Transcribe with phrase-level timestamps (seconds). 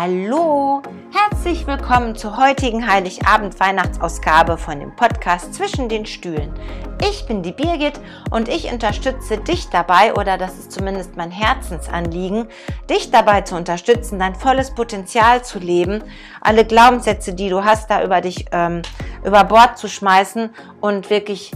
[0.00, 0.80] Hallo,
[1.12, 6.52] herzlich willkommen zur heutigen Heiligabend-Weihnachtsausgabe von dem Podcast Zwischen den Stühlen.
[7.02, 7.98] Ich bin die Birgit
[8.30, 12.46] und ich unterstütze dich dabei, oder das ist zumindest mein Herzensanliegen,
[12.88, 16.04] dich dabei zu unterstützen, dein volles Potenzial zu leben,
[16.40, 18.82] alle Glaubenssätze, die du hast, da über dich ähm,
[19.24, 21.50] über Bord zu schmeißen und wirklich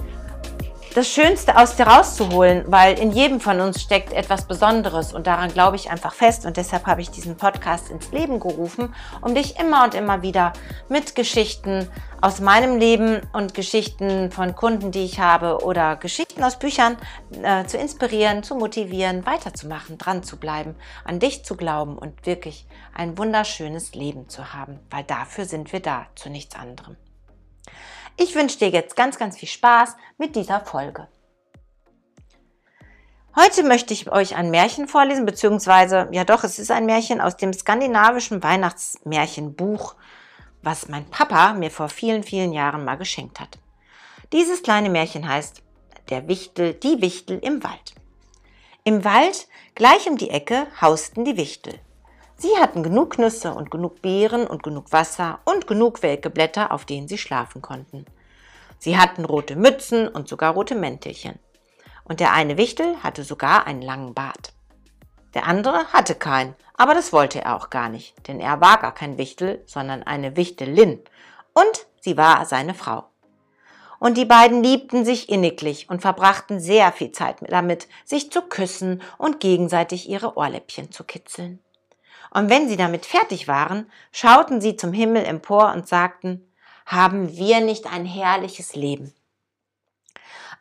[0.94, 5.52] das Schönste aus dir rauszuholen, weil in jedem von uns steckt etwas Besonderes und daran
[5.52, 9.58] glaube ich einfach fest und deshalb habe ich diesen Podcast ins Leben gerufen, um dich
[9.58, 10.52] immer und immer wieder
[10.88, 11.88] mit Geschichten
[12.20, 16.96] aus meinem Leben und Geschichten von Kunden, die ich habe oder Geschichten aus Büchern
[17.42, 20.74] äh, zu inspirieren, zu motivieren, weiterzumachen, dran zu bleiben,
[21.04, 25.80] an dich zu glauben und wirklich ein wunderschönes Leben zu haben, weil dafür sind wir
[25.80, 26.96] da, zu nichts anderem.
[28.16, 31.08] Ich wünsche dir jetzt ganz, ganz viel Spaß mit dieser Folge.
[33.34, 37.38] Heute möchte ich euch ein Märchen vorlesen, beziehungsweise, ja doch, es ist ein Märchen aus
[37.38, 39.94] dem skandinavischen Weihnachtsmärchenbuch,
[40.62, 43.58] was mein Papa mir vor vielen, vielen Jahren mal geschenkt hat.
[44.32, 45.62] Dieses kleine Märchen heißt
[46.10, 47.94] Der Wichtel, die Wichtel im Wald.
[48.84, 51.80] Im Wald, gleich um die Ecke, hausten die Wichtel.
[52.42, 56.84] Sie hatten genug Nüsse und genug Beeren und genug Wasser und genug welke Blätter, auf
[56.84, 58.04] denen sie schlafen konnten.
[58.80, 61.38] Sie hatten rote Mützen und sogar rote Mäntelchen.
[62.02, 64.54] Und der eine Wichtel hatte sogar einen langen Bart.
[65.34, 68.92] Der andere hatte keinen, aber das wollte er auch gar nicht, denn er war gar
[68.92, 71.00] kein Wichtel, sondern eine Wichtelin.
[71.54, 73.04] Und sie war seine Frau.
[74.00, 79.00] Und die beiden liebten sich inniglich und verbrachten sehr viel Zeit damit, sich zu küssen
[79.16, 81.60] und gegenseitig ihre Ohrläppchen zu kitzeln.
[82.32, 86.50] Und wenn sie damit fertig waren, schauten sie zum Himmel empor und sagten,
[86.86, 89.14] haben wir nicht ein herrliches Leben?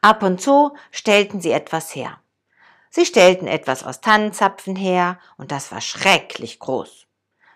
[0.02, 2.20] Ab und zu stellten sie etwas her.
[2.90, 7.08] Sie stellten etwas aus Tannenzapfen her, und das war schrecklich groß.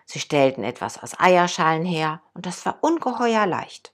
[0.06, 3.92] Sie stellten etwas aus Eierschalen her, und das war ungeheuer leicht.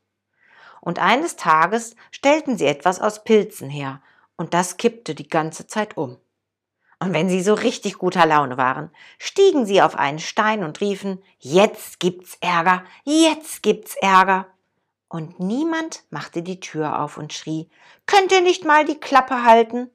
[0.81, 4.01] Und eines Tages stellten sie etwas aus Pilzen her,
[4.37, 6.19] und das kippte die ganze Zeit um.
[7.03, 11.21] Und wenn sie so richtig guter Laune waren, stiegen sie auf einen Stein und riefen,
[11.41, 14.47] jetzt gibt's Ärger, jetzt gibt's Ärger.
[15.09, 17.69] Und niemand machte die Tür auf und schrie,
[18.07, 19.91] könnt ihr nicht mal die Klappe halten?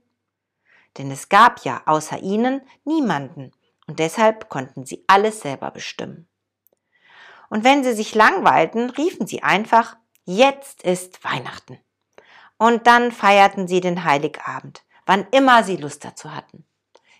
[0.98, 3.54] Denn es gab ja außer ihnen niemanden,
[3.88, 6.28] und deshalb konnten sie alles selber bestimmen.
[7.50, 9.96] Und wenn sie sich langweilten, riefen sie einfach,
[10.26, 11.80] jetzt ist Weihnachten.
[12.58, 16.66] Und dann feierten sie den Heiligabend, wann immer sie Lust dazu hatten.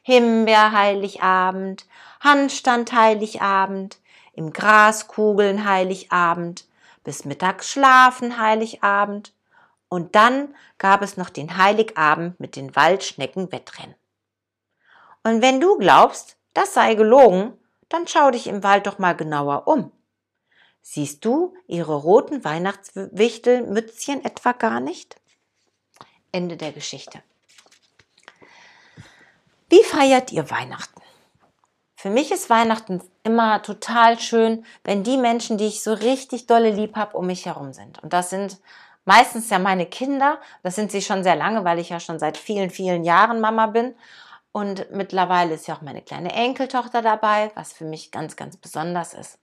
[0.08, 1.86] Himbeer-Heiligabend,
[2.22, 4.00] Handstand Heiligabend,
[4.32, 6.66] im Graskugeln Heiligabend,
[7.04, 9.34] bis mittags Schlafen Heiligabend
[9.90, 13.96] und dann gab es noch den Heiligabend mit den Waldschnecken Wettrennen.
[15.26, 17.52] Und wenn du glaubst, das sei gelogen,
[17.90, 19.92] dann schau dich im Wald doch mal genauer um.
[20.82, 25.20] Siehst du ihre roten Weihnachtswichtelmützchen etwa gar nicht?
[26.32, 27.22] Ende der Geschichte.
[29.70, 31.02] Wie feiert ihr Weihnachten?
[31.96, 36.70] Für mich ist Weihnachten immer total schön, wenn die Menschen, die ich so richtig dolle
[36.70, 38.02] lieb habe, um mich herum sind.
[38.02, 38.60] Und das sind
[39.04, 40.40] meistens ja meine Kinder.
[40.64, 43.68] Das sind sie schon sehr lange, weil ich ja schon seit vielen, vielen Jahren Mama
[43.68, 43.96] bin.
[44.54, 49.14] Und mittlerweile ist ja auch meine kleine Enkeltochter dabei, was für mich ganz, ganz besonders
[49.14, 49.40] ist.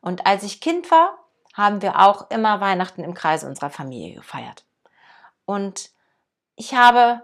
[0.00, 1.18] Und als ich Kind war,
[1.54, 4.64] haben wir auch immer Weihnachten im Kreise unserer Familie gefeiert.
[5.46, 5.90] Und
[6.56, 7.22] ich habe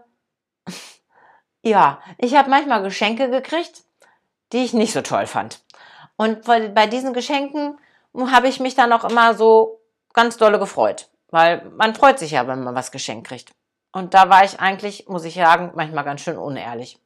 [1.62, 3.82] ja, ich habe manchmal Geschenke gekriegt,
[4.52, 5.60] die ich nicht so toll fand.
[6.16, 7.78] Und bei diesen Geschenken
[8.14, 9.80] habe ich mich dann auch immer so
[10.12, 13.52] ganz dolle gefreut, weil man freut sich ja, wenn man was geschenkt kriegt.
[13.92, 16.98] Und da war ich eigentlich, muss ich sagen, manchmal ganz schön unehrlich.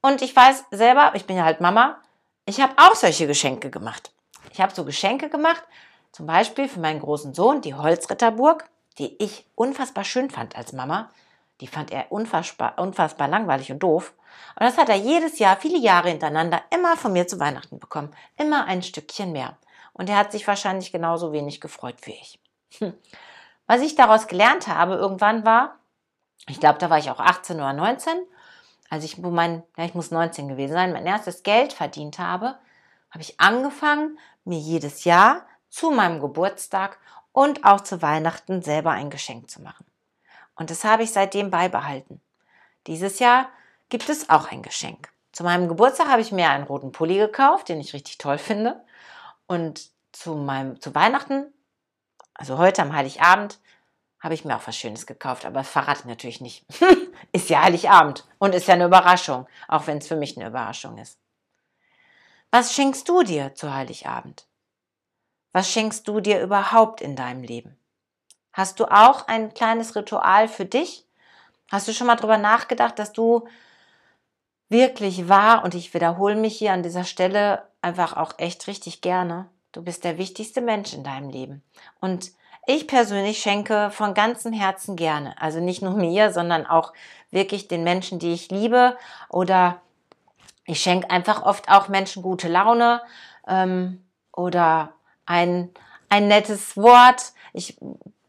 [0.00, 2.00] Und ich weiß selber, ich bin ja halt Mama,
[2.46, 4.12] ich habe auch solche Geschenke gemacht.
[4.52, 5.62] Ich habe so Geschenke gemacht,
[6.12, 8.64] zum Beispiel für meinen großen Sohn die Holzritterburg,
[8.98, 11.10] die ich unfassbar schön fand als Mama.
[11.60, 14.14] Die fand er unfassbar, unfassbar langweilig und doof.
[14.58, 18.14] Und das hat er jedes Jahr, viele Jahre hintereinander, immer von mir zu Weihnachten bekommen.
[18.36, 19.56] Immer ein Stückchen mehr.
[19.92, 22.40] Und er hat sich wahrscheinlich genauso wenig gefreut wie ich.
[22.78, 22.94] Hm.
[23.66, 25.78] Was ich daraus gelernt habe irgendwann war,
[26.48, 28.14] ich glaube, da war ich auch 18 oder 19,
[28.90, 32.58] als ich mein, ja, ich muss 19 gewesen sein, mein erstes Geld verdient habe,
[33.10, 36.98] habe ich angefangen, mir jedes Jahr zu meinem Geburtstag
[37.32, 39.84] und auch zu Weihnachten selber ein Geschenk zu machen.
[40.58, 42.20] Und das habe ich seitdem beibehalten.
[42.88, 43.48] Dieses Jahr
[43.88, 45.10] gibt es auch ein Geschenk.
[45.32, 48.84] Zu meinem Geburtstag habe ich mir einen roten Pulli gekauft, den ich richtig toll finde.
[49.46, 51.46] Und zu, meinem, zu Weihnachten,
[52.34, 53.60] also heute am Heiligabend,
[54.20, 56.66] habe ich mir auch was Schönes gekauft, aber verrate ich natürlich nicht.
[57.32, 60.98] ist ja Heiligabend und ist ja eine Überraschung, auch wenn es für mich eine Überraschung
[60.98, 61.20] ist.
[62.50, 64.48] Was schenkst du dir zu Heiligabend?
[65.52, 67.78] Was schenkst du dir überhaupt in deinem Leben?
[68.52, 71.04] Hast du auch ein kleines Ritual für dich?
[71.70, 73.46] Hast du schon mal darüber nachgedacht, dass du
[74.68, 79.48] wirklich wahr, und ich wiederhole mich hier an dieser Stelle einfach auch echt richtig gerne,
[79.72, 81.62] du bist der wichtigste Mensch in deinem Leben.
[82.00, 82.32] Und
[82.66, 86.92] ich persönlich schenke von ganzem Herzen gerne, also nicht nur mir, sondern auch
[87.30, 88.96] wirklich den Menschen, die ich liebe
[89.28, 89.80] oder
[90.64, 93.00] ich schenke einfach oft auch Menschen gute Laune
[93.46, 94.04] ähm,
[94.36, 94.92] oder
[95.24, 95.70] ein,
[96.10, 97.32] ein nettes Wort.
[97.54, 97.78] Ich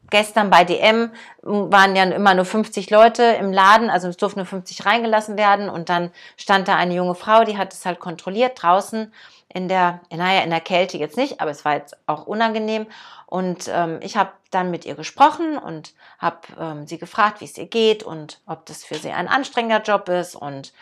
[0.10, 1.12] gestern bei DM
[1.42, 5.70] waren ja immer nur 50 Leute im Laden, also es durften nur 50 reingelassen werden
[5.70, 9.14] und dann stand da eine junge Frau, die hat es halt kontrolliert draußen
[9.52, 12.86] in der, naja, in der Kälte jetzt nicht, aber es war jetzt auch unangenehm
[13.26, 17.58] und ähm, ich habe dann mit ihr gesprochen und habe ähm, sie gefragt, wie es
[17.58, 20.74] ihr geht und ob das für sie ein anstrengender Job ist und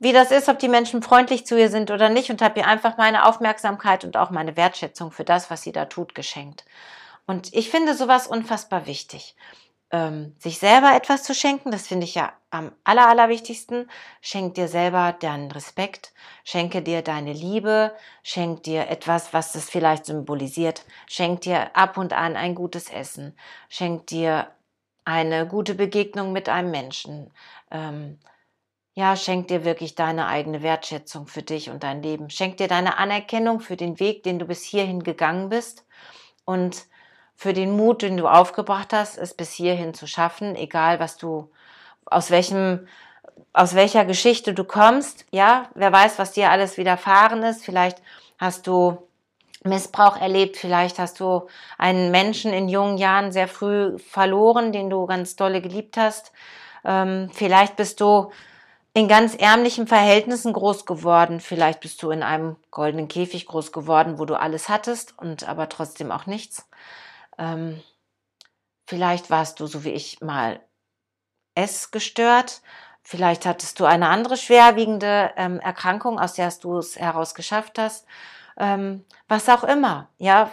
[0.00, 2.66] wie das ist, ob die Menschen freundlich zu ihr sind oder nicht und habe ihr
[2.66, 6.64] einfach meine Aufmerksamkeit und auch meine Wertschätzung für das, was sie da tut, geschenkt.
[7.28, 9.36] Und ich finde sowas unfassbar wichtig.
[9.90, 13.90] Ähm, sich selber etwas zu schenken, das finde ich ja am aller, allerwichtigsten.
[14.22, 20.06] Schenk dir selber deinen Respekt, schenke dir deine Liebe, schenk dir etwas, was das vielleicht
[20.06, 23.36] symbolisiert, schenk dir ab und an ein gutes Essen,
[23.68, 24.50] schenk dir
[25.04, 27.30] eine gute Begegnung mit einem Menschen,
[27.70, 28.18] ähm,
[28.94, 32.30] ja, schenk dir wirklich deine eigene Wertschätzung für dich und dein Leben.
[32.30, 35.86] Schenk dir deine Anerkennung für den Weg, den du bis hierhin gegangen bist
[36.46, 36.86] und
[37.38, 41.48] für den Mut, den du aufgebracht hast, es bis hierhin zu schaffen, egal was du,
[42.04, 42.88] aus welchem,
[43.52, 45.24] aus welcher Geschichte du kommst.
[45.30, 47.64] Ja, wer weiß, was dir alles widerfahren ist.
[47.64, 48.02] Vielleicht
[48.38, 48.98] hast du
[49.62, 51.46] Missbrauch erlebt, vielleicht hast du
[51.78, 56.32] einen Menschen in jungen Jahren sehr früh verloren, den du ganz dolle geliebt hast.
[56.84, 58.32] Ähm, vielleicht bist du
[58.94, 61.38] in ganz ärmlichen Verhältnissen groß geworden.
[61.38, 65.68] Vielleicht bist du in einem goldenen Käfig groß geworden, wo du alles hattest und aber
[65.68, 66.68] trotzdem auch nichts.
[67.38, 67.82] Ähm,
[68.86, 70.60] vielleicht warst du, so wie ich, mal
[71.54, 72.62] essgestört.
[73.02, 78.06] Vielleicht hattest du eine andere schwerwiegende ähm, Erkrankung, aus der du es heraus geschafft hast.
[78.58, 80.08] Ähm, was auch immer.
[80.18, 80.50] Ja,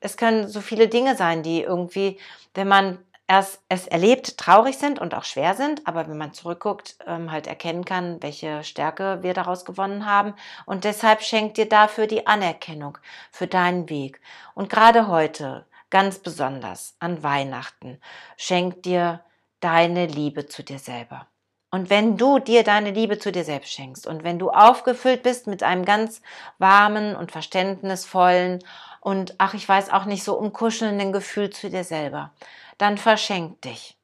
[0.00, 2.18] es können so viele Dinge sein, die irgendwie,
[2.54, 6.96] wenn man erst es erlebt, traurig sind und auch schwer sind, aber wenn man zurückguckt,
[7.06, 10.34] ähm, halt erkennen kann, welche Stärke wir daraus gewonnen haben.
[10.66, 12.98] Und deshalb schenkt dir dafür die Anerkennung
[13.30, 14.20] für deinen Weg.
[14.54, 18.00] Und gerade heute, ganz besonders an Weihnachten,
[18.38, 19.20] schenkt dir
[19.60, 21.28] deine Liebe zu dir selber.
[21.70, 25.46] Und wenn du dir deine Liebe zu dir selbst schenkst und wenn du aufgefüllt bist
[25.46, 26.22] mit einem ganz
[26.58, 28.64] warmen und verständnisvollen
[29.00, 32.32] und, ach, ich weiß auch nicht, so umkuschelnden Gefühl zu dir selber,
[32.78, 33.98] dann verschenk dich.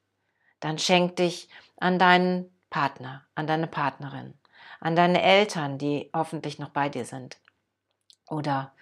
[0.60, 1.48] Dann schenk dich
[1.78, 4.34] an deinen Partner, an deine Partnerin,
[4.80, 7.38] an deine Eltern, die hoffentlich noch bei dir sind.
[8.28, 8.72] Oder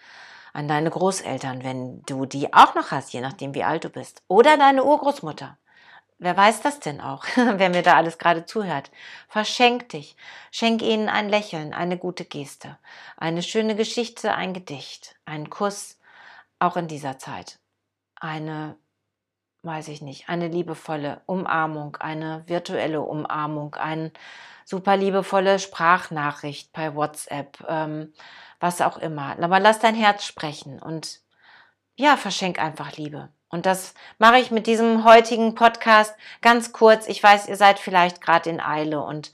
[0.57, 4.23] an deine Großeltern, wenn du die auch noch hast, je nachdem wie alt du bist.
[4.27, 5.59] Oder deine Urgroßmutter.
[6.19, 8.91] Wer weiß das denn auch, wer mir da alles gerade zuhört?
[9.29, 10.17] Verschenk dich.
[10.51, 12.79] Schenk ihnen ein Lächeln, eine gute Geste,
[13.19, 15.99] eine schöne Geschichte, ein Gedicht, einen Kuss,
[16.59, 17.59] auch in dieser Zeit.
[18.19, 18.77] Eine
[19.67, 24.13] weiß ich nicht, eine liebevolle Umarmung, eine virtuelle Umarmung, eine
[24.65, 28.13] super liebevolle Sprachnachricht bei WhatsApp, ähm,
[28.61, 29.37] was auch immer.
[29.41, 31.21] Aber lass dein Herz sprechen und
[31.97, 33.29] ja, verschenk einfach Liebe.
[33.49, 37.07] Und das mache ich mit diesem heutigen Podcast ganz kurz.
[37.07, 39.33] Ich weiß, ihr seid vielleicht gerade in Eile und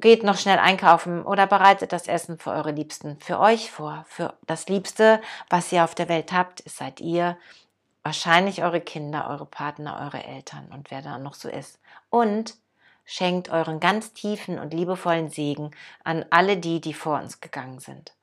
[0.00, 4.04] geht noch schnell einkaufen oder bereitet das Essen für eure Liebsten, für euch vor.
[4.08, 5.20] Für das Liebste,
[5.50, 7.36] was ihr auf der Welt habt, seid ihr
[8.02, 11.78] wahrscheinlich eure Kinder, eure Partner, eure Eltern und wer da noch so ist.
[12.10, 12.56] Und
[13.04, 15.72] schenkt euren ganz tiefen und liebevollen Segen
[16.04, 18.14] an alle die, die vor uns gegangen sind.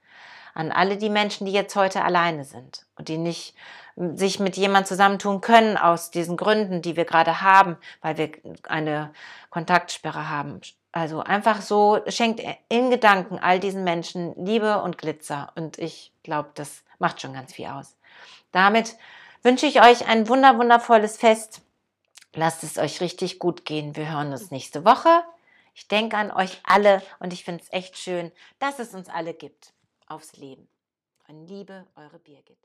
[0.53, 3.55] An alle die Menschen, die jetzt heute alleine sind und die nicht
[3.95, 8.31] sich mit jemand zusammentun können aus diesen Gründen, die wir gerade haben, weil wir
[8.67, 9.11] eine
[9.49, 10.61] Kontaktsperre haben.
[10.91, 15.51] Also einfach so, schenkt in Gedanken all diesen Menschen Liebe und Glitzer.
[15.55, 17.95] Und ich glaube, das macht schon ganz viel aus.
[18.51, 18.95] Damit
[19.43, 21.61] wünsche ich euch ein wunder, wundervolles Fest.
[22.33, 23.95] Lasst es euch richtig gut gehen.
[23.95, 25.23] Wir hören uns nächste Woche.
[25.73, 29.33] Ich denke an euch alle und ich finde es echt schön, dass es uns alle
[29.33, 29.73] gibt
[30.07, 30.67] aufs Leben.
[31.25, 32.57] Von Liebe, eure Birgit.